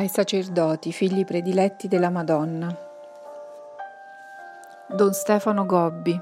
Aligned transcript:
ai 0.00 0.08
sacerdoti, 0.08 0.92
figli 0.92 1.26
prediletti 1.26 1.86
della 1.86 2.08
Madonna. 2.08 2.74
Don 4.88 5.12
Stefano 5.12 5.66
Gobbi. 5.66 6.18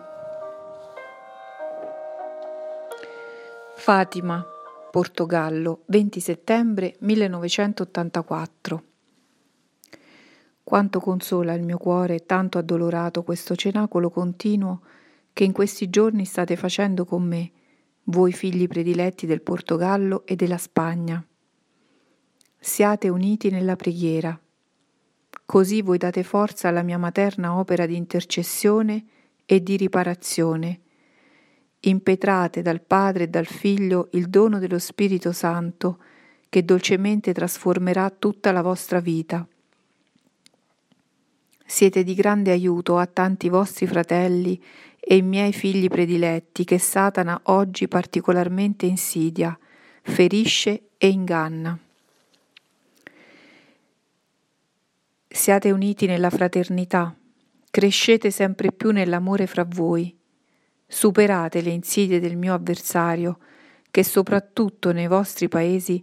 Fatima, 3.77 4.45
Portogallo, 4.91 5.83
20 5.87 6.19
settembre 6.19 6.97
1984. 6.99 8.83
Quanto 10.65 10.99
consola 10.99 11.55
il 11.55 11.63
mio 11.63 11.79
cuore 11.79 12.27
tanto 12.27 12.59
addolorato 12.59 13.23
questo 13.23 13.55
cenacolo 13.55 14.10
continuo 14.10 14.80
che 15.33 15.45
in 15.45 15.52
questi 15.52 15.88
giorni 15.88 16.24
state 16.24 16.57
facendo 16.57 17.05
con 17.05 17.23
me, 17.23 17.52
voi 18.05 18.33
figli 18.33 18.66
prediletti 18.66 19.24
del 19.24 19.41
Portogallo 19.41 20.27
e 20.27 20.35
della 20.35 20.59
Spagna. 20.59 21.24
Siate 22.61 23.09
uniti 23.09 23.51
nella 23.51 23.77
preghiera. 23.77 24.39
Così 25.47 25.80
voi 25.80 25.97
date 25.97 26.25
forza 26.25 26.69
alla 26.69 26.83
mia 26.83 26.99
materna 26.99 27.57
opera 27.57 27.87
di 27.87 27.97
intercessione 27.97 29.05
e 29.47 29.62
di 29.62 29.77
riparazione. 29.77 30.80
Impetrate 31.80 32.61
dal 32.61 32.83
Padre 32.83 33.25
e 33.25 33.29
dal 33.29 33.47
Figlio 33.47 34.09
il 34.13 34.29
dono 34.29 34.59
dello 34.59 34.80
Spirito 34.80 35.33
Santo, 35.33 35.99
che 36.49 36.65
dolcemente 36.65 37.33
trasformerà 37.33 38.11
tutta 38.11 38.51
la 38.51 38.63
vostra 38.63 39.01
vita. 39.01 39.47
Siete 41.65 42.02
di 42.02 42.15
grande 42.15 42.51
aiuto 42.51 42.99
a 42.99 43.07
tanti 43.07 43.49
vostri 43.49 43.87
fratelli 43.87 44.60
e 44.99 45.16
i 45.16 45.23
miei 45.23 45.52
figli 45.52 45.87
prediletti 45.88 46.65
che 46.65 46.79
Satana 46.79 47.41
oggi 47.45 47.87
particolarmente 47.87 48.85
insidia, 48.87 49.57
ferisce 50.02 50.88
e 50.99 51.09
inganna. 51.09 51.79
Siate 55.30 55.71
uniti 55.71 56.07
nella 56.07 56.30
fraternità, 56.30 57.15
crescete 57.71 58.30
sempre 58.30 58.73
più 58.73 58.93
nell'amore 58.93 59.46
fra 59.46 59.62
voi, 59.68 60.16
superate 60.87 61.60
le 61.60 61.68
insidie 61.68 62.18
del 62.18 62.35
mio 62.35 62.54
avversario, 62.54 63.38
che 63.90 64.03
soprattutto 64.04 64.91
nei 64.91 65.06
vostri 65.06 65.47
paesi 65.48 66.03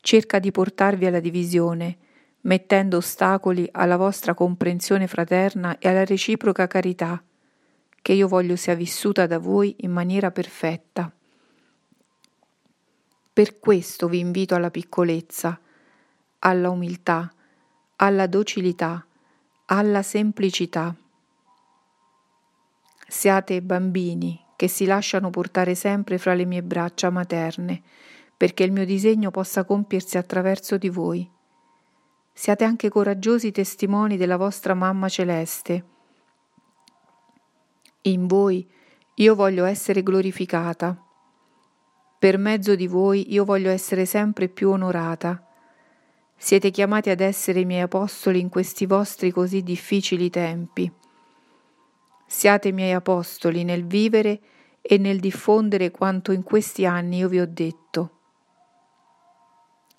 cerca 0.00 0.38
di 0.38 0.50
portarvi 0.50 1.04
alla 1.04 1.20
divisione, 1.20 1.98
mettendo 2.40 2.96
ostacoli 2.96 3.68
alla 3.70 3.98
vostra 3.98 4.32
comprensione 4.32 5.06
fraterna 5.06 5.78
e 5.78 5.88
alla 5.88 6.06
reciproca 6.06 6.66
carità, 6.66 7.22
che 8.00 8.12
io 8.14 8.26
voglio 8.26 8.56
sia 8.56 8.74
vissuta 8.74 9.26
da 9.26 9.38
voi 9.38 9.76
in 9.80 9.92
maniera 9.92 10.30
perfetta. 10.30 11.12
Per 13.34 13.58
questo 13.58 14.08
vi 14.08 14.18
invito 14.18 14.54
alla 14.54 14.70
piccolezza, 14.70 15.60
alla 16.38 16.70
umiltà, 16.70 17.32
alla 18.02 18.26
docilità, 18.26 19.06
alla 19.66 20.02
semplicità. 20.02 20.92
Siate 23.06 23.62
bambini 23.62 24.44
che 24.56 24.66
si 24.66 24.86
lasciano 24.86 25.30
portare 25.30 25.76
sempre 25.76 26.18
fra 26.18 26.34
le 26.34 26.44
mie 26.44 26.64
braccia 26.64 27.10
materne, 27.10 27.80
perché 28.36 28.64
il 28.64 28.72
mio 28.72 28.84
disegno 28.84 29.30
possa 29.30 29.64
compiersi 29.64 30.18
attraverso 30.18 30.78
di 30.78 30.88
voi. 30.88 31.30
Siate 32.32 32.64
anche 32.64 32.88
coraggiosi 32.88 33.52
testimoni 33.52 34.16
della 34.16 34.36
vostra 34.36 34.74
mamma 34.74 35.08
celeste. 35.08 35.84
In 38.02 38.26
voi 38.26 38.68
io 39.14 39.34
voglio 39.36 39.64
essere 39.64 40.02
glorificata. 40.02 41.00
Per 42.18 42.36
mezzo 42.36 42.74
di 42.74 42.88
voi 42.88 43.32
io 43.32 43.44
voglio 43.44 43.70
essere 43.70 44.06
sempre 44.06 44.48
più 44.48 44.70
onorata 44.70 45.46
siete 46.44 46.72
chiamati 46.72 47.08
ad 47.08 47.20
essere 47.20 47.60
i 47.60 47.64
miei 47.64 47.82
apostoli 47.82 48.40
in 48.40 48.48
questi 48.48 48.84
vostri 48.84 49.30
così 49.30 49.62
difficili 49.62 50.28
tempi. 50.28 50.90
Siate 52.26 52.66
i 52.66 52.72
miei 52.72 52.94
apostoli 52.94 53.62
nel 53.62 53.86
vivere 53.86 54.40
e 54.82 54.98
nel 54.98 55.20
diffondere 55.20 55.92
quanto 55.92 56.32
in 56.32 56.42
questi 56.42 56.84
anni 56.84 57.18
io 57.18 57.28
vi 57.28 57.38
ho 57.38 57.46
detto. 57.46 58.10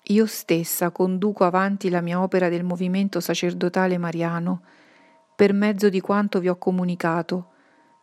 Io 0.08 0.26
stessa 0.26 0.90
conduco 0.90 1.44
avanti 1.44 1.88
la 1.88 2.02
mia 2.02 2.20
opera 2.20 2.50
del 2.50 2.62
movimento 2.62 3.20
sacerdotale 3.20 3.96
mariano 3.96 4.64
per 5.34 5.54
mezzo 5.54 5.88
di 5.88 6.02
quanto 6.02 6.40
vi 6.40 6.50
ho 6.50 6.58
comunicato, 6.58 7.52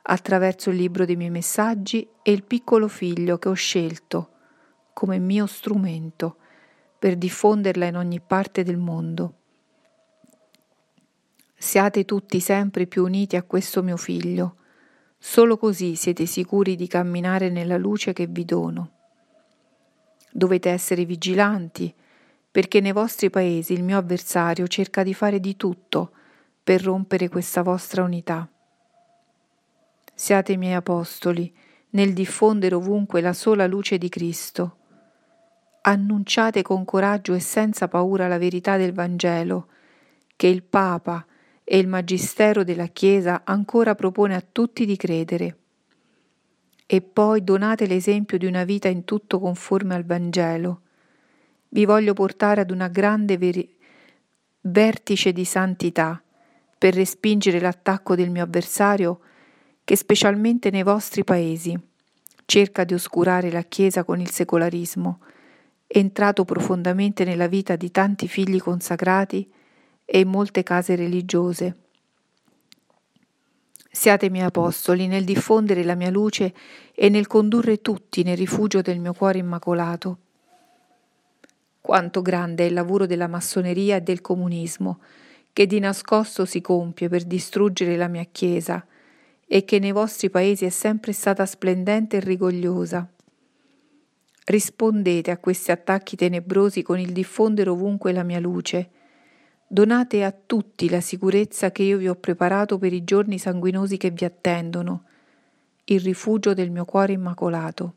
attraverso 0.01 0.71
il 0.71 0.77
libro 0.77 1.05
dei 1.05 1.15
miei 1.15 1.29
messaggi 1.29 2.09
e 2.23 2.31
il 2.31 2.43
piccolo 2.43 2.87
figlio 2.87 3.37
che 3.37 3.49
ho 3.49 3.53
scelto 3.53 4.29
come 4.93 5.19
mio 5.19 5.45
strumento 5.45 6.37
per 7.01 7.15
diffonderla 7.15 7.87
in 7.87 7.97
ogni 7.97 8.19
parte 8.19 8.61
del 8.61 8.77
mondo. 8.77 9.33
Siate 11.57 12.05
tutti 12.05 12.39
sempre 12.39 12.85
più 12.85 13.03
uniti 13.03 13.35
a 13.35 13.41
questo 13.41 13.81
mio 13.81 13.97
figlio, 13.97 14.57
solo 15.17 15.57
così 15.57 15.95
siete 15.95 16.27
sicuri 16.27 16.75
di 16.75 16.85
camminare 16.85 17.49
nella 17.49 17.77
luce 17.77 18.13
che 18.13 18.27
vi 18.27 18.45
dono. 18.45 18.91
Dovete 20.31 20.69
essere 20.69 21.05
vigilanti, 21.05 21.91
perché 22.51 22.79
nei 22.81 22.91
vostri 22.91 23.31
paesi 23.31 23.73
il 23.73 23.81
mio 23.81 23.97
avversario 23.97 24.67
cerca 24.67 25.01
di 25.01 25.15
fare 25.15 25.39
di 25.39 25.55
tutto 25.55 26.11
per 26.63 26.83
rompere 26.83 27.29
questa 27.29 27.63
vostra 27.63 28.03
unità. 28.03 28.47
Siate 30.13 30.55
miei 30.55 30.75
apostoli 30.75 31.51
nel 31.93 32.13
diffondere 32.13 32.75
ovunque 32.75 33.21
la 33.21 33.33
sola 33.33 33.65
luce 33.65 33.97
di 33.97 34.07
Cristo 34.07 34.75
annunciate 35.81 36.61
con 36.61 36.85
coraggio 36.85 37.33
e 37.33 37.39
senza 37.39 37.87
paura 37.87 38.27
la 38.27 38.37
verità 38.37 38.77
del 38.77 38.93
Vangelo, 38.93 39.67
che 40.35 40.47
il 40.47 40.63
Papa 40.63 41.25
e 41.63 41.77
il 41.77 41.87
Magistero 41.87 42.63
della 42.63 42.87
Chiesa 42.87 43.41
ancora 43.43 43.95
propone 43.95 44.35
a 44.35 44.43
tutti 44.49 44.85
di 44.85 44.95
credere. 44.95 45.57
E 46.85 47.01
poi 47.01 47.43
donate 47.43 47.87
l'esempio 47.87 48.37
di 48.37 48.45
una 48.45 48.63
vita 48.63 48.89
in 48.89 49.05
tutto 49.05 49.39
conforme 49.39 49.95
al 49.95 50.05
Vangelo. 50.05 50.81
Vi 51.69 51.85
voglio 51.85 52.13
portare 52.13 52.61
ad 52.61 52.71
una 52.71 52.89
grande 52.89 53.37
veri- 53.37 53.75
vertice 54.61 55.31
di 55.31 55.45
santità 55.45 56.21
per 56.77 56.93
respingere 56.93 57.59
l'attacco 57.59 58.15
del 58.15 58.29
mio 58.29 58.43
avversario 58.43 59.21
che 59.83 59.95
specialmente 59.95 60.69
nei 60.69 60.83
vostri 60.83 61.23
paesi 61.23 61.79
cerca 62.45 62.83
di 62.83 62.93
oscurare 62.93 63.49
la 63.49 63.61
Chiesa 63.61 64.03
con 64.03 64.19
il 64.19 64.29
secolarismo 64.29 65.19
entrato 65.93 66.45
profondamente 66.45 67.25
nella 67.25 67.47
vita 67.47 67.75
di 67.75 67.91
tanti 67.91 68.27
figli 68.27 68.59
consacrati 68.59 69.49
e 70.05 70.19
in 70.19 70.29
molte 70.29 70.63
case 70.63 70.95
religiose. 70.95 71.75
Siate 73.91 74.29
miei 74.29 74.45
apostoli 74.45 75.07
nel 75.07 75.25
diffondere 75.25 75.83
la 75.83 75.95
mia 75.95 76.09
luce 76.09 76.53
e 76.95 77.09
nel 77.09 77.27
condurre 77.27 77.81
tutti 77.81 78.23
nel 78.23 78.37
rifugio 78.37 78.81
del 78.81 78.99
mio 78.99 79.13
cuore 79.13 79.39
immacolato. 79.39 80.17
Quanto 81.81 82.21
grande 82.21 82.63
è 82.63 82.67
il 82.67 82.73
lavoro 82.73 83.05
della 83.05 83.27
massoneria 83.27 83.97
e 83.97 84.01
del 84.01 84.21
comunismo, 84.21 84.99
che 85.51 85.67
di 85.67 85.79
nascosto 85.79 86.45
si 86.45 86.61
compie 86.61 87.09
per 87.09 87.23
distruggere 87.25 87.97
la 87.97 88.07
mia 88.07 88.25
Chiesa 88.31 88.85
e 89.45 89.65
che 89.65 89.79
nei 89.79 89.91
vostri 89.91 90.29
paesi 90.29 90.63
è 90.63 90.69
sempre 90.69 91.11
stata 91.11 91.45
splendente 91.45 92.17
e 92.17 92.19
rigogliosa. 92.21 93.05
Rispondete 94.43 95.29
a 95.29 95.37
questi 95.37 95.71
attacchi 95.71 96.15
tenebrosi 96.15 96.81
con 96.81 96.99
il 96.99 97.11
diffondere 97.11 97.69
ovunque 97.69 98.11
la 98.11 98.23
mia 98.23 98.39
luce. 98.39 98.89
Donate 99.67 100.23
a 100.23 100.31
tutti 100.31 100.89
la 100.89 100.99
sicurezza 100.99 101.71
che 101.71 101.83
io 101.83 101.97
vi 101.97 102.07
ho 102.07 102.15
preparato 102.15 102.77
per 102.77 102.91
i 102.91 103.03
giorni 103.03 103.37
sanguinosi 103.37 103.97
che 103.97 104.09
vi 104.09 104.25
attendono, 104.25 105.05
il 105.85 106.01
rifugio 106.01 106.53
del 106.53 106.71
mio 106.71 106.85
cuore 106.85 107.13
immacolato. 107.13 107.95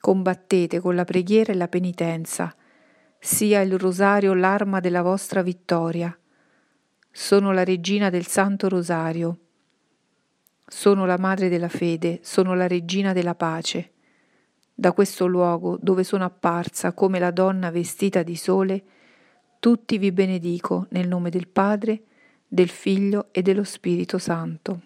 Combattete 0.00 0.80
con 0.80 0.94
la 0.94 1.04
preghiera 1.04 1.52
e 1.52 1.56
la 1.56 1.68
penitenza, 1.68 2.54
sia 3.18 3.60
il 3.60 3.78
rosario 3.78 4.34
l'arma 4.34 4.80
della 4.80 5.02
vostra 5.02 5.42
vittoria. 5.42 6.16
Sono 7.10 7.52
la 7.52 7.62
regina 7.62 8.08
del 8.08 8.26
Santo 8.26 8.68
Rosario. 8.68 9.38
Sono 10.66 11.04
la 11.06 11.18
madre 11.18 11.48
della 11.48 11.68
fede, 11.68 12.20
sono 12.22 12.54
la 12.54 12.66
regina 12.66 13.12
della 13.12 13.34
pace. 13.34 13.91
Da 14.74 14.92
questo 14.92 15.26
luogo 15.26 15.78
dove 15.80 16.02
sono 16.02 16.24
apparsa 16.24 16.92
come 16.92 17.18
la 17.18 17.30
donna 17.30 17.70
vestita 17.70 18.22
di 18.22 18.36
sole, 18.36 18.82
tutti 19.60 19.98
vi 19.98 20.10
benedico 20.12 20.86
nel 20.90 21.06
nome 21.06 21.30
del 21.30 21.46
Padre, 21.46 22.02
del 22.48 22.68
Figlio 22.68 23.28
e 23.30 23.42
dello 23.42 23.64
Spirito 23.64 24.18
Santo. 24.18 24.80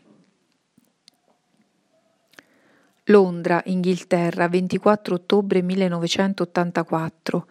Londra, 3.04 3.62
Inghilterra, 3.66 4.48
24 4.48 5.14
ottobre 5.14 5.62
1984. 5.62 7.46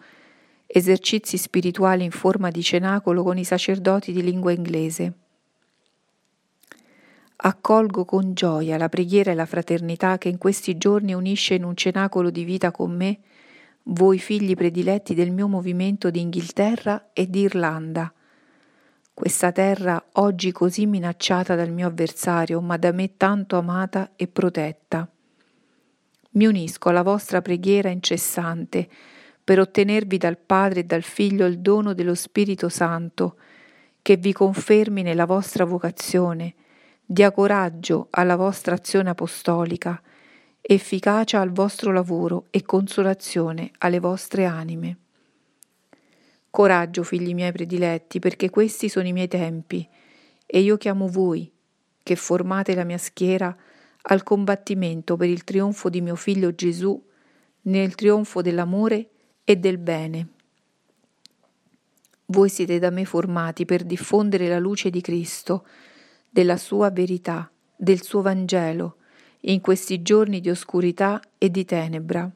Esercizi 0.66 1.38
spirituali 1.38 2.04
in 2.04 2.10
forma 2.10 2.50
di 2.50 2.62
cenacolo 2.62 3.22
con 3.22 3.38
i 3.38 3.44
sacerdoti 3.44 4.12
di 4.12 4.22
lingua 4.22 4.52
inglese. 4.52 5.25
Accolgo 7.38 8.04
con 8.04 8.32
gioia 8.32 8.78
la 8.78 8.88
preghiera 8.88 9.30
e 9.30 9.34
la 9.34 9.44
fraternità 9.44 10.16
che 10.16 10.28
in 10.28 10.38
questi 10.38 10.78
giorni 10.78 11.12
unisce 11.12 11.54
in 11.54 11.64
un 11.64 11.76
cenacolo 11.76 12.30
di 12.30 12.44
vita 12.44 12.70
con 12.70 12.96
me 12.96 13.18
voi 13.88 14.18
figli 14.18 14.54
prediletti 14.54 15.14
del 15.14 15.30
mio 15.30 15.46
movimento 15.46 16.10
di 16.10 16.20
Inghilterra 16.20 17.10
e 17.12 17.28
di 17.28 17.40
Irlanda. 17.40 18.12
Questa 19.12 19.52
terra 19.52 20.02
oggi 20.12 20.50
così 20.50 20.86
minacciata 20.86 21.54
dal 21.54 21.70
mio 21.70 21.86
avversario, 21.86 22.60
ma 22.60 22.76
da 22.76 22.92
me 22.92 23.16
tanto 23.16 23.56
amata 23.56 24.12
e 24.16 24.26
protetta. 24.26 25.08
Mi 26.30 26.46
unisco 26.46 26.88
alla 26.88 27.02
vostra 27.02 27.40
preghiera 27.40 27.88
incessante 27.88 28.88
per 29.42 29.60
ottenervi 29.60 30.18
dal 30.18 30.36
Padre 30.36 30.80
e 30.80 30.84
dal 30.84 31.02
Figlio 31.02 31.46
il 31.46 31.60
dono 31.60 31.94
dello 31.94 32.14
Spirito 32.14 32.68
Santo, 32.68 33.36
che 34.02 34.16
vi 34.16 34.32
confermi 34.32 35.02
nella 35.02 35.24
vostra 35.24 35.64
vocazione, 35.64 36.54
dia 37.08 37.30
coraggio 37.30 38.08
alla 38.10 38.34
vostra 38.34 38.74
azione 38.74 39.10
apostolica, 39.10 40.02
efficacia 40.60 41.40
al 41.40 41.52
vostro 41.52 41.92
lavoro 41.92 42.46
e 42.50 42.64
consolazione 42.64 43.70
alle 43.78 44.00
vostre 44.00 44.44
anime. 44.44 44.96
Coraggio, 46.50 47.04
figli 47.04 47.32
miei 47.32 47.52
prediletti, 47.52 48.18
perché 48.18 48.50
questi 48.50 48.88
sono 48.88 49.06
i 49.06 49.12
miei 49.12 49.28
tempi, 49.28 49.88
e 50.44 50.58
io 50.58 50.76
chiamo 50.76 51.06
voi, 51.06 51.48
che 52.02 52.16
formate 52.16 52.74
la 52.74 52.82
mia 52.82 52.98
schiera, 52.98 53.56
al 54.08 54.22
combattimento 54.24 55.16
per 55.16 55.28
il 55.28 55.44
trionfo 55.44 55.88
di 55.88 56.00
mio 56.00 56.16
figlio 56.16 56.54
Gesù, 56.56 57.00
nel 57.62 57.94
trionfo 57.94 58.42
dell'amore 58.42 59.10
e 59.44 59.56
del 59.56 59.78
bene. 59.78 60.28
Voi 62.26 62.48
siete 62.48 62.80
da 62.80 62.90
me 62.90 63.04
formati 63.04 63.64
per 63.64 63.84
diffondere 63.84 64.48
la 64.48 64.58
luce 64.58 64.90
di 64.90 65.00
Cristo, 65.00 65.64
della 66.28 66.56
sua 66.56 66.90
verità, 66.90 67.50
del 67.76 68.02
suo 68.02 68.22
Vangelo, 68.22 68.96
in 69.40 69.60
questi 69.60 70.02
giorni 70.02 70.40
di 70.40 70.50
oscurità 70.50 71.20
e 71.38 71.50
di 71.50 71.64
tenebra. 71.64 72.30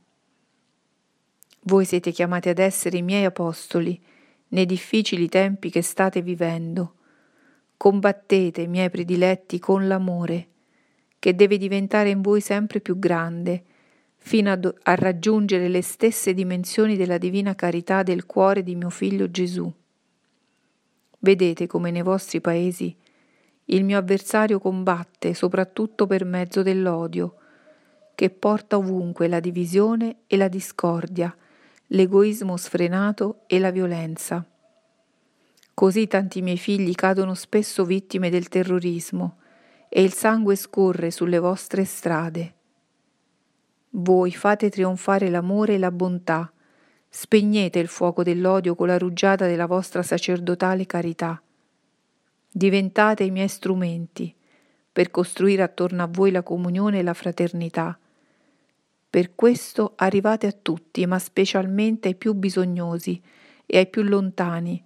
Voi 1.63 1.85
siete 1.85 2.11
chiamati 2.11 2.49
ad 2.49 2.59
essere 2.59 2.99
i 2.99 3.03
miei 3.03 3.25
apostoli 3.25 4.01
nei 4.49 4.67
difficili 4.67 5.29
tempi 5.29 5.71
che 5.71 5.83
state 5.83 6.23
vivendo. 6.23 6.95
Combattete, 7.77 8.67
miei 8.67 8.91
prediletti, 8.91 9.59
con 9.59 9.87
l'amore, 9.87 10.49
che 11.19 11.35
deve 11.35 11.59
diventare 11.59 12.11
in 12.11 12.23
voi 12.23 12.41
sempre 12.41 12.81
più 12.81 12.99
grande, 12.99 13.65
fino 14.17 14.51
a, 14.51 14.59
a 14.83 14.95
raggiungere 14.95 15.69
le 15.69 15.83
stesse 15.83 16.35
dimensioni 16.35 16.97
della 16.97 17.19
divina 17.19 17.55
carità 17.55 18.03
del 18.03 18.27
cuore 18.27 18.63
di 18.63 18.75
mio 18.75 18.91
figlio 18.91 19.31
Gesù. 19.31 19.73
Vedete 21.19 21.67
come 21.67 21.91
nei 21.91 22.03
vostri 22.03 22.41
paesi 22.41 22.97
il 23.73 23.85
mio 23.85 23.99
avversario 23.99 24.59
combatte 24.59 25.35
soprattutto 25.35 26.07
per 26.07 26.25
mezzo 26.25 26.63
dell'odio, 26.63 27.37
che 28.15 28.31
porta 28.31 28.77
ovunque 28.77 29.29
la 29.29 29.41
divisione 29.41 30.19
e 30.27 30.37
la 30.37 30.49
discordia, 30.49 31.35
l'egoismo 31.89 32.57
sfrenato 32.57 33.43
e 33.47 33.59
la 33.59 33.71
violenza. 33.71 34.45
Così 35.73 36.07
tanti 36.07 36.43
miei 36.43 36.59
figli 36.59 36.95
cadono 36.95 37.35
spesso 37.35 37.85
vittime 37.85 38.29
del 38.29 38.49
terrorismo 38.49 39.39
e 39.89 40.03
il 40.03 40.13
sangue 40.13 40.57
scorre 40.57 41.11
sulle 41.11 41.39
vostre 41.39 41.85
strade. 41.85 42.55
Voi 43.91 44.33
fate 44.33 44.69
trionfare 44.69 45.31
l'amore 45.31 45.75
e 45.75 45.79
la 45.79 45.91
bontà, 45.91 46.53
spegnete 47.09 47.79
il 47.79 47.89
fuoco 47.89 48.23
dell'odio 48.23 48.75
con 48.75 48.89
la 48.89 48.99
rugiada 48.99 49.47
della 49.47 49.67
vostra 49.67 50.03
sacerdotale 50.03 50.87
carità 50.87 51.41
Diventate 52.53 53.23
i 53.23 53.31
miei 53.31 53.47
strumenti 53.47 54.35
per 54.93 55.13
costruire 55.13 55.63
attorno 55.63 56.03
a 56.03 56.09
voi 56.11 56.33
la 56.33 56.43
comunione 56.43 56.99
e 56.99 57.03
la 57.05 57.15
fraternità. 57.15 57.97
Per 59.09 59.37
questo 59.37 59.93
arrivate 59.95 60.49
a 60.49 60.53
tutti, 60.53 61.07
ma 61.07 61.21
specialmente 61.21 62.09
ai 62.09 62.17
più 62.17 62.35
bisognosi 62.35 63.23
e 63.67 63.79
ai 63.79 63.87
più 63.87 64.03
lontani, 64.03 64.83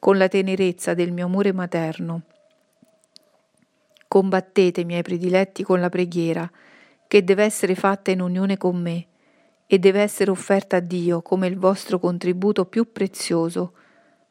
con 0.00 0.18
la 0.18 0.26
tenerezza 0.26 0.92
del 0.94 1.12
mio 1.12 1.26
amore 1.26 1.52
materno. 1.52 2.22
Combattete, 4.08 4.84
miei 4.84 5.02
prediletti, 5.02 5.62
con 5.62 5.78
la 5.78 5.88
preghiera, 5.88 6.50
che 7.06 7.22
deve 7.22 7.44
essere 7.44 7.76
fatta 7.76 8.10
in 8.10 8.20
unione 8.20 8.56
con 8.56 8.76
me 8.76 9.06
e 9.68 9.78
deve 9.78 10.00
essere 10.00 10.32
offerta 10.32 10.78
a 10.78 10.80
Dio 10.80 11.22
come 11.22 11.46
il 11.46 11.58
vostro 11.58 12.00
contributo 12.00 12.64
più 12.64 12.90
prezioso 12.90 13.72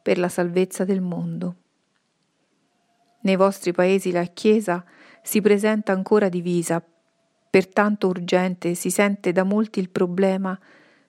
per 0.01 0.17
la 0.17 0.27
salvezza 0.27 0.83
del 0.83 0.99
mondo. 0.99 1.55
Nei 3.23 3.35
vostri 3.37 3.71
paesi 3.71 4.11
la 4.11 4.25
Chiesa 4.25 4.83
si 5.21 5.39
presenta 5.39 5.93
ancora 5.93 6.27
divisa, 6.27 6.83
pertanto 7.49 8.07
urgente 8.07 8.73
si 8.73 8.89
sente 8.89 9.31
da 9.31 9.43
molti 9.43 9.79
il 9.79 9.89
problema 9.89 10.57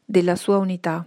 della 0.04 0.36
sua 0.36 0.58
unità. 0.58 1.04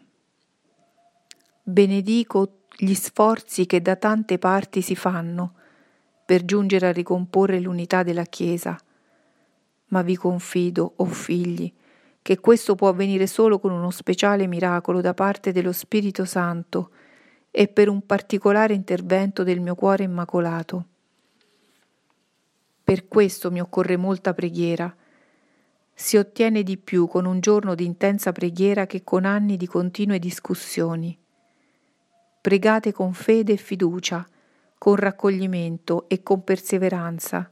Benedico 1.64 2.64
gli 2.76 2.94
sforzi 2.94 3.66
che 3.66 3.82
da 3.82 3.96
tante 3.96 4.38
parti 4.38 4.82
si 4.82 4.96
fanno 4.96 5.54
per 6.26 6.44
giungere 6.44 6.88
a 6.88 6.92
ricomporre 6.92 7.62
l'unità 7.62 8.04
della 8.04 8.24
Chiesa, 8.24 8.78
ma 9.88 10.02
vi 10.02 10.18
confido, 10.18 10.84
o 10.98 11.04
oh 11.04 11.06
figli, 11.06 11.72
che 12.22 12.40
questo 12.40 12.76
può 12.76 12.90
avvenire 12.90 13.28
solo 13.28 13.60
con 13.60 13.72
uno 13.72 13.92
speciale 13.92 14.46
miracolo 14.46 15.00
da 15.00 15.14
parte 15.14 15.54
dello 15.54 15.72
Spirito 15.72 16.26
Santo 16.26 16.92
e 17.50 17.70
per 17.70 17.88
un 17.88 18.06
particolare 18.06 18.74
intervento 18.74 19.44
del 19.44 19.62
mio 19.62 19.76
cuore 19.76 20.04
immacolato. 20.04 20.86
Per 22.88 23.10
questo 23.10 23.52
mi 23.52 23.60
occorre 23.60 23.98
molta 23.98 24.34
preghiera. 24.34 24.96
Si 25.94 26.16
ottiene 26.16 26.64
di 26.64 26.78
più 26.78 27.06
con 27.10 27.26
un 27.26 27.42
giorno 27.42 27.76
di 27.76 27.84
intensa 27.84 28.32
preghiera 28.32 28.86
che 28.86 29.04
con 29.04 29.26
anni 29.26 29.58
di 29.58 29.68
continue 29.68 30.20
discussioni. 30.20 31.20
Pregate 32.40 32.94
con 32.94 33.12
fede 33.12 33.52
e 33.52 33.58
fiducia, 33.58 34.26
con 34.78 34.96
raccoglimento 34.96 36.08
e 36.08 36.24
con 36.24 36.46
perseveranza. 36.46 37.52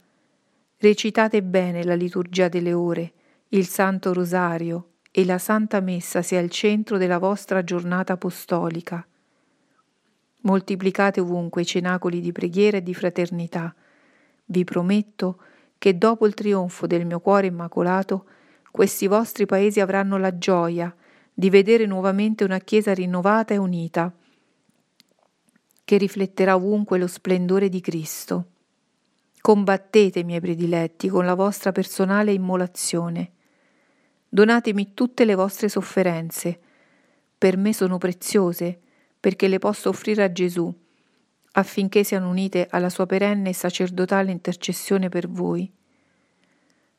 Recitate 0.78 1.42
bene 1.42 1.84
la 1.84 1.94
liturgia 1.94 2.48
delle 2.48 2.72
ore, 2.72 3.12
il 3.48 3.66
Santo 3.66 4.14
Rosario 4.14 4.92
e 5.10 5.26
la 5.26 5.36
Santa 5.36 5.80
Messa 5.80 6.22
sia 6.22 6.40
il 6.40 6.48
centro 6.48 6.96
della 6.96 7.18
vostra 7.18 7.62
giornata 7.62 8.14
apostolica. 8.14 9.06
Moltiplicate 10.40 11.20
ovunque 11.20 11.60
i 11.60 11.66
cenacoli 11.66 12.22
di 12.22 12.32
preghiera 12.32 12.78
e 12.78 12.82
di 12.82 12.94
fraternità 12.94 13.74
vi 14.46 14.64
prometto 14.64 15.38
che 15.78 15.98
dopo 15.98 16.26
il 16.26 16.34
trionfo 16.34 16.86
del 16.86 17.04
mio 17.04 17.20
cuore 17.20 17.46
immacolato, 17.46 18.26
questi 18.70 19.06
vostri 19.06 19.46
paesi 19.46 19.80
avranno 19.80 20.18
la 20.18 20.36
gioia 20.36 20.94
di 21.32 21.50
vedere 21.50 21.86
nuovamente 21.86 22.44
una 22.44 22.58
Chiesa 22.58 22.94
rinnovata 22.94 23.54
e 23.54 23.58
unita, 23.58 24.12
che 25.84 25.96
rifletterà 25.98 26.56
ovunque 26.56 26.98
lo 26.98 27.06
splendore 27.06 27.68
di 27.68 27.80
Cristo. 27.80 28.46
Combattete, 29.40 30.24
miei 30.24 30.40
prediletti, 30.40 31.08
con 31.08 31.24
la 31.24 31.34
vostra 31.34 31.72
personale 31.72 32.32
immolazione. 32.32 33.32
Donatemi 34.28 34.94
tutte 34.94 35.24
le 35.24 35.34
vostre 35.34 35.68
sofferenze. 35.68 36.58
Per 37.38 37.56
me 37.56 37.72
sono 37.72 37.98
preziose, 37.98 38.80
perché 39.20 39.46
le 39.46 39.58
posso 39.58 39.90
offrire 39.90 40.24
a 40.24 40.32
Gesù 40.32 40.74
affinché 41.58 42.04
siano 42.04 42.28
unite 42.28 42.66
alla 42.70 42.90
sua 42.90 43.06
perenne 43.06 43.50
e 43.50 43.54
sacerdotale 43.54 44.30
intercessione 44.30 45.08
per 45.08 45.28
voi. 45.28 45.70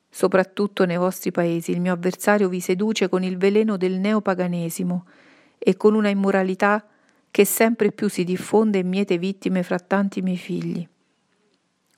Soprattutto 0.10 0.86
nei 0.86 0.98
vostri 0.98 1.32
paesi 1.32 1.72
il 1.72 1.80
mio 1.80 1.94
avversario 1.94 2.50
vi 2.50 2.60
seduce 2.60 3.08
con 3.08 3.24
il 3.24 3.38
veleno 3.38 3.78
del 3.78 4.00
neopaganesimo 4.00 5.06
e 5.60 5.78
con 5.78 5.94
una 5.94 6.10
immoralità 6.10 6.86
che 7.30 7.46
sempre 7.46 7.92
più 7.92 8.10
si 8.10 8.24
diffonde 8.24 8.80
e 8.80 8.84
miete 8.84 9.20
vittime 9.20 9.62
fra 9.62 9.78
tanti 9.78 10.22
miei 10.22 10.38
figli. 10.38 10.88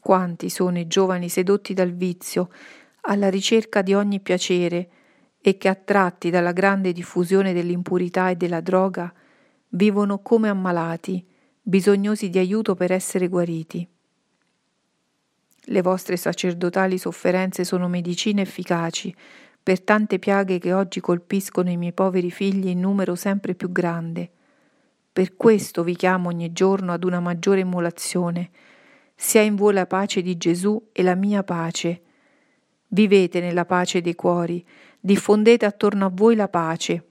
Quanti 0.02 0.50
sono 0.50 0.80
i 0.80 0.88
giovani 0.88 1.30
sedotti 1.30 1.74
dal 1.74 1.94
vizio, 1.94 2.50
alla 3.02 3.30
ricerca 3.30 3.82
di 3.82 3.94
ogni 3.94 4.20
piacere, 4.20 4.90
e 5.42 5.58
che 5.58 5.70
attratti 5.70 6.30
dalla 6.30 6.52
grande 6.52 6.92
diffusione 6.92 7.54
dell'impurità 7.54 8.30
e 8.30 8.36
della 8.36 8.60
droga, 8.60 9.14
vivono 9.70 10.20
come 10.20 10.50
ammalati, 10.50 11.26
bisognosi 11.70 12.32
di 12.32 12.40
aiuto 12.40 12.74
per 12.74 12.92
essere 12.92 13.28
guariti. 13.28 13.88
Le 15.66 15.82
vostre 15.84 16.18
sacerdotali 16.18 16.98
sofferenze 16.98 17.64
sono 17.64 17.88
medicine 17.88 18.42
efficaci 18.42 19.16
per 19.62 19.80
tante 19.82 20.18
piaghe 20.18 20.58
che 20.58 20.74
oggi 20.74 21.00
colpiscono 21.00 21.70
i 21.70 21.78
miei 21.78 21.94
poveri 21.94 22.32
figli 22.32 22.70
in 22.70 22.80
numero 22.80 23.14
sempre 23.14 23.54
più 23.54 23.72
grande. 23.72 24.32
Per 25.14 25.36
questo 25.36 25.84
vi 25.84 25.96
chiamo 25.96 26.30
ogni 26.30 26.52
giorno 26.54 26.92
ad 26.92 27.04
una 27.04 27.20
maggiore 27.20 27.60
immolazione. 27.60 28.50
Sia 29.14 29.42
in 29.42 29.56
voi 29.56 29.74
la 29.74 29.86
pace 29.86 30.24
di 30.24 30.38
Gesù 30.38 30.90
e 30.92 31.04
la 31.04 31.14
mia 31.14 31.44
pace. 31.44 32.02
Vivete 32.88 33.42
nella 33.42 33.66
pace 33.66 34.02
dei 34.02 34.16
cuori, 34.16 34.66
diffondete 35.00 35.68
attorno 35.68 36.06
a 36.06 36.12
voi 36.12 36.36
la 36.36 36.48
pace 36.48 37.09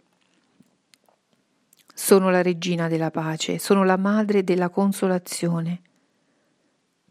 sono 2.08 2.30
la 2.30 2.40
regina 2.40 2.88
della 2.88 3.10
pace, 3.10 3.58
sono 3.58 3.84
la 3.84 3.98
madre 3.98 4.42
della 4.42 4.70
consolazione. 4.70 5.82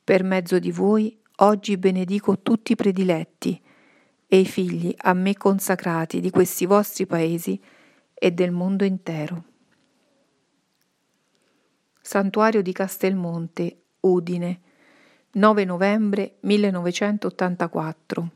Per 0.04 0.24
mezzo 0.24 0.58
di 0.58 0.72
voi 0.72 1.16
oggi 1.36 1.78
benedico 1.78 2.40
tutti 2.40 2.72
i 2.72 2.76
prediletti 2.76 3.62
e 4.26 4.40
i 4.40 4.46
figli 4.46 4.92
a 4.98 5.14
me 5.14 5.38
consacrati 5.38 6.20
di 6.20 6.32
questi 6.32 6.66
vostri 6.66 7.06
paesi 7.06 7.62
e 8.12 8.32
del 8.32 8.50
mondo 8.50 8.86
intero. 8.86 9.44
Santuario 12.02 12.64
di 12.64 12.72
Castelmonte, 12.72 13.82
Udine, 14.00 14.62
9 15.34 15.64
novembre 15.64 16.38
1984. 16.40 18.32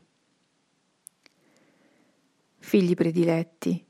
Figli 2.60 2.94
prediletti, 2.94 3.84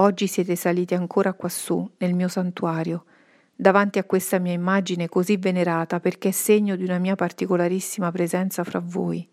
oggi 0.00 0.26
siete 0.26 0.56
saliti 0.56 0.94
ancora 0.94 1.34
quassù 1.34 1.88
nel 1.98 2.14
mio 2.14 2.28
santuario, 2.28 3.04
davanti 3.54 3.98
a 3.98 4.04
questa 4.04 4.38
mia 4.38 4.52
immagine 4.52 5.08
così 5.08 5.36
venerata 5.36 6.00
perché 6.00 6.28
è 6.28 6.32
segno 6.32 6.74
di 6.76 6.84
una 6.84 6.98
mia 6.98 7.14
particolarissima 7.14 8.10
presenza 8.10 8.64
fra 8.64 8.80
voi. 8.82 9.28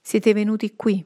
Siete 0.00 0.32
venuti 0.32 0.74
qui 0.74 1.04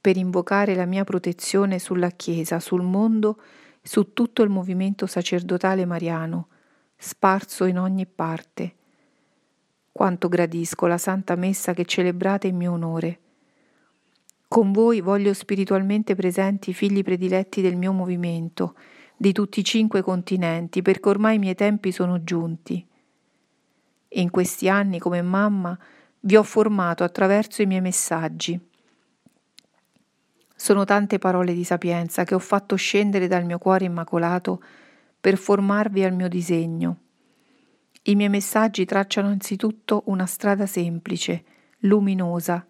per 0.00 0.16
invocare 0.16 0.74
la 0.74 0.84
mia 0.84 1.04
protezione 1.04 1.78
sulla 1.78 2.10
Chiesa, 2.10 2.60
sul 2.60 2.82
mondo, 2.82 3.40
su 3.82 4.12
tutto 4.12 4.42
il 4.42 4.50
movimento 4.50 5.06
sacerdotale 5.06 5.84
mariano, 5.84 6.48
sparso 6.96 7.64
in 7.64 7.78
ogni 7.78 8.06
parte. 8.06 8.74
Quanto 9.90 10.28
gradisco 10.28 10.86
la 10.86 10.98
Santa 10.98 11.34
Messa 11.34 11.74
che 11.74 11.84
celebrate 11.84 12.46
in 12.46 12.56
mio 12.56 12.72
onore. 12.72 13.18
Con 14.52 14.70
voi 14.70 15.00
voglio 15.00 15.32
spiritualmente 15.32 16.14
presenti 16.14 16.68
i 16.68 16.74
figli 16.74 17.02
prediletti 17.02 17.62
del 17.62 17.74
mio 17.74 17.92
movimento, 17.92 18.74
di 19.16 19.32
tutti 19.32 19.60
i 19.60 19.64
cinque 19.64 20.02
continenti, 20.02 20.82
perché 20.82 21.08
ormai 21.08 21.36
i 21.36 21.38
miei 21.38 21.54
tempi 21.54 21.90
sono 21.90 22.22
giunti. 22.22 22.86
In 24.08 24.28
questi 24.28 24.68
anni, 24.68 24.98
come 24.98 25.22
mamma, 25.22 25.74
vi 26.20 26.36
ho 26.36 26.42
formato 26.42 27.02
attraverso 27.02 27.62
i 27.62 27.66
miei 27.66 27.80
messaggi 27.80 28.60
sono 30.54 30.84
tante 30.84 31.18
parole 31.18 31.54
di 31.54 31.64
sapienza 31.64 32.24
che 32.24 32.34
ho 32.34 32.38
fatto 32.38 32.76
scendere 32.76 33.28
dal 33.28 33.46
mio 33.46 33.56
cuore 33.56 33.86
immacolato 33.86 34.62
per 35.18 35.38
formarvi 35.38 36.04
al 36.04 36.12
mio 36.12 36.28
disegno. 36.28 36.98
I 38.02 38.14
miei 38.14 38.28
messaggi 38.28 38.84
tracciano 38.84 39.28
anzitutto 39.28 40.02
una 40.08 40.26
strada 40.26 40.66
semplice, 40.66 41.42
luminosa, 41.78 42.66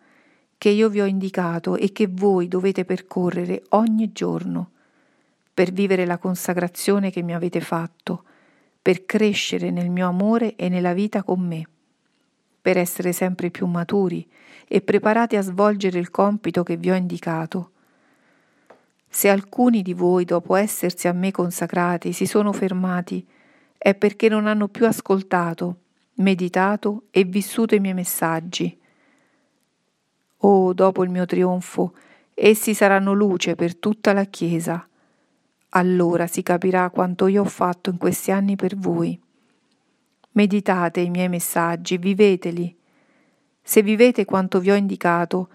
che 0.63 0.69
io 0.69 0.89
vi 0.89 1.01
ho 1.01 1.07
indicato 1.07 1.75
e 1.75 1.91
che 1.91 2.07
voi 2.09 2.47
dovete 2.47 2.85
percorrere 2.85 3.65
ogni 3.71 4.13
giorno 4.13 4.71
per 5.53 5.73
vivere 5.73 6.07
la 6.07 6.19
consacrazione 6.19 7.11
che 7.11 7.21
mi 7.21 7.35
avete 7.35 7.61
fatto, 7.61 8.23
per 8.81 9.05
crescere 9.05 9.73
nel 9.73 9.91
mio 9.91 10.07
amore 10.07 10.55
e 10.55 10.69
nella 10.69 10.93
vita 10.93 11.25
con 11.25 11.41
me, 11.41 11.67
per 12.63 12.79
essere 12.79 13.11
sempre 13.11 13.51
più 13.51 13.67
maturi 13.67 14.25
e 14.69 14.83
preparati 14.83 15.35
a 15.35 15.43
svolgere 15.43 15.99
il 15.99 16.13
compito 16.13 16.63
che 16.63 16.77
vi 16.77 16.93
ho 16.93 16.95
indicato 16.95 17.71
se 19.09 19.29
alcuni 19.29 19.83
di 19.83 19.95
voi, 19.95 20.25
dopo 20.25 20.55
essersi 20.55 21.09
a 21.09 21.13
me 21.13 21.33
consacrati, 21.33 22.13
si 22.13 22.25
sono 22.25 22.53
fermati, 22.53 23.27
è 23.77 23.97
perché 23.97 24.29
non 24.29 24.47
hanno 24.47 24.69
più 24.69 24.87
ascoltato, 24.87 25.79
meditato 26.15 27.07
e 27.11 27.25
vissuto 27.25 27.75
i 27.75 27.81
miei 27.81 27.95
messaggi. 27.95 28.79
Oh, 30.45 30.73
dopo 30.73 31.05
il 31.05 31.11
mio 31.11 31.25
trionfo, 31.25 31.95
essi 32.35 32.75
saranno 32.75 33.13
luce 33.13 33.55
per 33.55 33.77
tutta 33.77 34.13
la 34.13 34.25
Chiesa. 34.25 34.87
Allora 35.71 36.27
si 36.27 36.43
capirà 36.43 36.91
quanto 36.91 37.29
io 37.29 37.43
ho 37.43 37.49
fatto 37.49 37.91
in 37.91 37.97
questi 37.97 38.33
anni 38.33 38.57
per 38.57 38.77
voi. 38.77 39.19
Meditate 40.33 41.01
i 41.01 41.11
miei 41.11 41.29
messaggi, 41.29 41.97
viveteli. 41.97 42.77
Se 43.63 43.83
vivete 43.83 44.25
quanto 44.25 44.59
vi 44.59 44.73
ho 44.73 44.75
indicato 44.75 45.49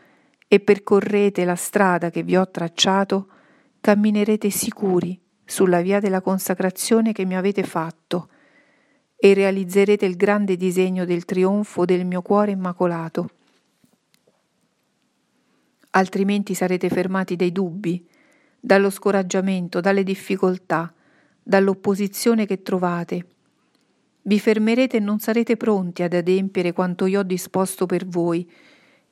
e 0.48 0.62
percorrete 0.62 1.44
la 1.44 1.56
strada 1.56 2.10
che 2.10 2.24
vi 2.24 2.38
ho 2.38 2.50
tracciato, 2.50 3.27
camminerete 3.82 4.50
sicuri 4.50 5.20
sulla 5.44 5.82
via 5.82 6.00
della 6.00 6.22
consacrazione 6.22 7.12
che 7.12 7.25
mi 7.25 7.36
avete 7.36 7.63
fatto 7.63 8.29
e 9.17 9.34
realizzerete 9.34 10.06
il 10.06 10.15
grande 10.15 10.56
disegno 10.56 11.03
del 11.03 11.25
trionfo 11.25 11.84
del 11.84 12.06
mio 12.06 12.22
cuore 12.22 12.51
immacolato. 12.51 13.29
Altrimenti 15.97 16.53
sarete 16.53 16.89
fermati 16.89 17.35
dai 17.35 17.51
dubbi, 17.51 18.07
dallo 18.59 18.91
scoraggiamento, 18.91 19.81
dalle 19.81 20.03
difficoltà, 20.03 20.93
dall'opposizione 21.41 22.45
che 22.45 22.61
trovate. 22.61 23.25
Vi 24.21 24.39
fermerete 24.39 24.97
e 24.97 24.99
non 24.99 25.17
sarete 25.17 25.57
pronti 25.57 26.03
ad 26.03 26.13
adempiere 26.13 26.71
quanto 26.71 27.07
io 27.07 27.21
ho 27.21 27.23
disposto 27.23 27.87
per 27.87 28.05
voi 28.05 28.47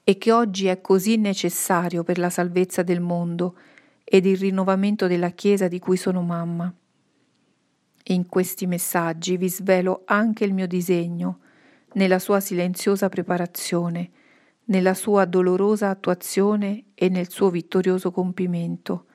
e 0.03 0.17
che 0.19 0.31
oggi 0.31 0.67
è 0.67 0.79
così 0.79 1.17
necessario 1.17 2.03
per 2.03 2.19
la 2.19 2.29
salvezza 2.29 2.83
del 2.83 3.01
mondo 3.01 3.57
ed 4.03 4.27
il 4.27 4.37
rinnovamento 4.37 5.07
della 5.07 5.31
Chiesa 5.31 5.67
di 5.67 5.79
cui 5.79 5.97
sono 5.97 6.21
mamma. 6.21 6.71
In 8.09 8.27
questi 8.27 8.67
messaggi 8.67 9.37
vi 9.37 9.49
svelo 9.49 10.03
anche 10.05 10.45
il 10.45 10.53
mio 10.53 10.67
disegno, 10.67 11.39
nella 11.93 12.19
sua 12.19 12.39
silenziosa 12.39 13.09
preparazione, 13.09 14.11
nella 14.65 14.93
sua 14.93 15.25
dolorosa 15.25 15.89
attuazione 15.89 16.86
e 16.95 17.10
nel 17.10 17.29
suo 17.29 17.50
vittorioso 17.50 18.12
compimento. 18.12 19.05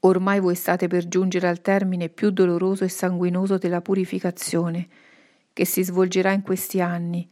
Ormai 0.00 0.40
voi 0.40 0.54
state 0.54 0.86
per 0.86 1.08
giungere 1.08 1.48
al 1.48 1.60
termine 1.60 2.08
più 2.08 2.30
doloroso 2.30 2.84
e 2.84 2.88
sanguinoso 2.88 3.56
della 3.56 3.80
purificazione, 3.80 4.88
che 5.52 5.64
si 5.64 5.82
svolgerà 5.82 6.32
in 6.32 6.42
questi 6.42 6.80
anni, 6.80 7.28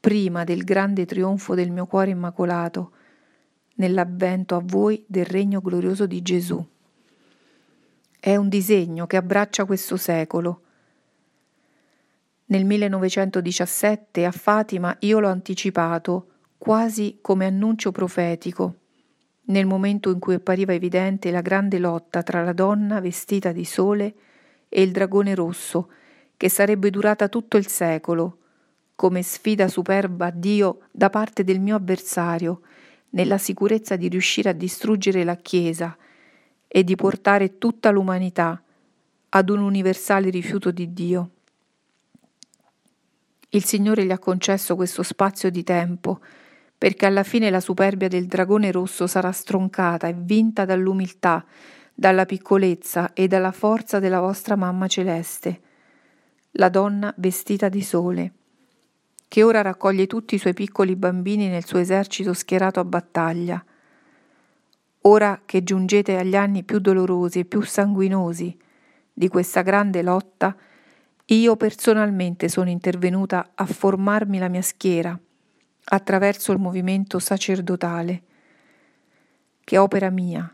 prima 0.00 0.44
del 0.44 0.64
grande 0.64 1.04
trionfo 1.04 1.54
del 1.54 1.70
mio 1.70 1.86
cuore 1.86 2.10
immacolato, 2.10 2.92
nell'avvento 3.74 4.56
a 4.56 4.62
voi 4.64 5.04
del 5.06 5.26
regno 5.26 5.60
glorioso 5.60 6.06
di 6.06 6.22
Gesù. 6.22 6.66
È 8.18 8.34
un 8.34 8.48
disegno 8.48 9.06
che 9.06 9.16
abbraccia 9.16 9.64
questo 9.64 9.96
secolo. 9.96 10.62
Nel 12.50 12.64
1917 12.64 14.24
a 14.24 14.32
Fatima 14.32 14.96
io 15.00 15.20
l'ho 15.20 15.28
anticipato 15.28 16.26
quasi 16.58 17.18
come 17.20 17.46
annuncio 17.46 17.92
profetico, 17.92 18.74
nel 19.42 19.66
momento 19.66 20.10
in 20.10 20.18
cui 20.18 20.34
appariva 20.34 20.72
evidente 20.72 21.30
la 21.30 21.42
grande 21.42 21.78
lotta 21.78 22.24
tra 22.24 22.42
la 22.42 22.52
donna 22.52 22.98
vestita 22.98 23.52
di 23.52 23.64
sole 23.64 24.14
e 24.68 24.82
il 24.82 24.90
dragone 24.90 25.36
rosso, 25.36 25.90
che 26.36 26.48
sarebbe 26.48 26.90
durata 26.90 27.28
tutto 27.28 27.56
il 27.56 27.68
secolo, 27.68 28.38
come 28.96 29.22
sfida 29.22 29.68
superba 29.68 30.26
a 30.26 30.32
Dio 30.32 30.80
da 30.90 31.08
parte 31.08 31.44
del 31.44 31.60
mio 31.60 31.76
avversario, 31.76 32.62
nella 33.10 33.38
sicurezza 33.38 33.94
di 33.94 34.08
riuscire 34.08 34.48
a 34.48 34.54
distruggere 34.54 35.22
la 35.22 35.36
Chiesa 35.36 35.96
e 36.66 36.82
di 36.82 36.96
portare 36.96 37.58
tutta 37.58 37.90
l'umanità 37.90 38.60
ad 39.28 39.48
un 39.50 39.60
universale 39.60 40.30
rifiuto 40.30 40.72
di 40.72 40.92
Dio. 40.92 41.30
Il 43.50 43.64
Signore 43.64 44.04
gli 44.04 44.10
ha 44.10 44.18
concesso 44.18 44.76
questo 44.76 45.02
spazio 45.02 45.50
di 45.50 45.62
tempo 45.62 46.20
perché 46.76 47.06
alla 47.06 47.22
fine 47.22 47.50
la 47.50 47.60
superbia 47.60 48.08
del 48.08 48.26
dragone 48.26 48.72
rosso 48.72 49.06
sarà 49.06 49.32
stroncata 49.32 50.08
e 50.08 50.14
vinta 50.16 50.64
dall'umiltà, 50.64 51.44
dalla 51.94 52.24
piccolezza 52.24 53.12
e 53.12 53.28
dalla 53.28 53.52
forza 53.52 53.98
della 53.98 54.20
vostra 54.20 54.56
mamma 54.56 54.86
celeste, 54.86 55.60
la 56.52 56.70
donna 56.70 57.12
vestita 57.18 57.68
di 57.68 57.82
sole 57.82 58.32
che 59.30 59.44
ora 59.44 59.62
raccoglie 59.62 60.08
tutti 60.08 60.34
i 60.34 60.38
suoi 60.38 60.54
piccoli 60.54 60.96
bambini 60.96 61.46
nel 61.46 61.64
suo 61.64 61.78
esercito 61.78 62.32
schierato 62.32 62.80
a 62.80 62.84
battaglia. 62.84 63.64
Ora 65.02 65.42
che 65.44 65.62
giungete 65.62 66.18
agli 66.18 66.34
anni 66.34 66.64
più 66.64 66.80
dolorosi 66.80 67.38
e 67.38 67.44
più 67.44 67.60
sanguinosi 67.60 68.58
di 69.12 69.28
questa 69.28 69.62
grande 69.62 70.02
lotta, 70.02 70.56
io 71.34 71.56
personalmente 71.56 72.48
sono 72.48 72.70
intervenuta 72.70 73.52
a 73.54 73.64
formarmi 73.64 74.38
la 74.38 74.48
mia 74.48 74.62
schiera 74.62 75.18
attraverso 75.92 76.52
il 76.52 76.58
movimento 76.58 77.18
sacerdotale, 77.18 78.22
che 79.62 79.76
è 79.76 79.80
opera 79.80 80.10
mia. 80.10 80.52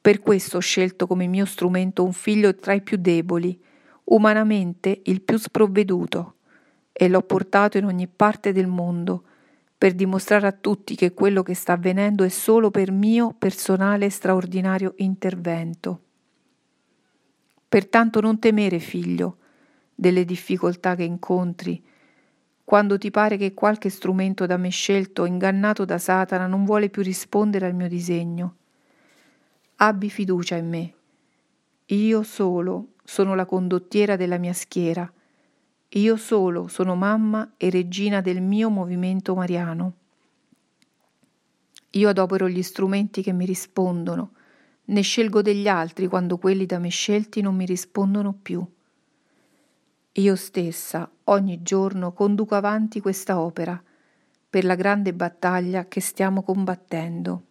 Per 0.00 0.20
questo 0.20 0.58
ho 0.58 0.60
scelto 0.60 1.06
come 1.06 1.26
mio 1.26 1.44
strumento 1.44 2.04
un 2.04 2.12
figlio 2.12 2.54
tra 2.54 2.72
i 2.72 2.82
più 2.82 2.96
deboli, 2.96 3.58
umanamente 4.04 5.00
il 5.04 5.22
più 5.22 5.38
sprovveduto 5.38 6.36
e 6.92 7.08
l'ho 7.08 7.22
portato 7.22 7.78
in 7.78 7.84
ogni 7.84 8.06
parte 8.06 8.52
del 8.52 8.66
mondo 8.66 9.24
per 9.78 9.94
dimostrare 9.94 10.46
a 10.46 10.52
tutti 10.52 10.94
che 10.94 11.12
quello 11.12 11.42
che 11.42 11.54
sta 11.54 11.72
avvenendo 11.72 12.24
è 12.24 12.28
solo 12.28 12.70
per 12.70 12.90
mio 12.90 13.34
personale 13.36 14.10
straordinario 14.10 14.94
intervento. 14.96 16.00
Pertanto 17.68 18.20
non 18.20 18.38
temere, 18.38 18.78
figlio, 18.78 19.38
delle 19.94 20.24
difficoltà 20.24 20.94
che 20.94 21.04
incontri, 21.04 21.82
quando 22.64 22.96
ti 22.98 23.10
pare 23.10 23.36
che 23.36 23.54
qualche 23.54 23.90
strumento 23.90 24.46
da 24.46 24.56
me 24.56 24.70
scelto, 24.70 25.24
ingannato 25.26 25.84
da 25.84 25.98
Satana, 25.98 26.46
non 26.46 26.64
vuole 26.64 26.88
più 26.88 27.02
rispondere 27.02 27.66
al 27.66 27.74
mio 27.74 27.88
disegno. 27.88 28.56
Abbi 29.76 30.08
fiducia 30.08 30.56
in 30.56 30.68
me. 30.68 30.94
Io 31.86 32.22
solo 32.22 32.94
sono 33.04 33.34
la 33.34 33.44
condottiera 33.44 34.16
della 34.16 34.38
mia 34.38 34.54
schiera 34.54 35.10
io 35.96 36.16
solo 36.16 36.66
sono 36.66 36.96
mamma 36.96 37.52
e 37.56 37.70
regina 37.70 38.20
del 38.20 38.42
mio 38.42 38.68
movimento 38.68 39.36
mariano. 39.36 39.92
Io 41.90 42.08
adopero 42.08 42.48
gli 42.48 42.62
strumenti 42.62 43.22
che 43.22 43.32
mi 43.32 43.44
rispondono, 43.44 44.32
ne 44.86 45.02
scelgo 45.02 45.40
degli 45.40 45.68
altri 45.68 46.08
quando 46.08 46.36
quelli 46.36 46.66
da 46.66 46.80
me 46.80 46.88
scelti 46.88 47.40
non 47.42 47.54
mi 47.54 47.64
rispondono 47.64 48.32
più. 48.32 48.66
Io 50.16 50.36
stessa 50.36 51.10
ogni 51.24 51.62
giorno 51.62 52.12
conduco 52.12 52.54
avanti 52.54 53.00
questa 53.00 53.40
opera 53.40 53.82
per 54.48 54.64
la 54.64 54.76
grande 54.76 55.12
battaglia 55.12 55.86
che 55.86 56.00
stiamo 56.00 56.42
combattendo. 56.42 57.42